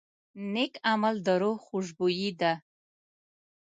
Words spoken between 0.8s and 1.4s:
عمل د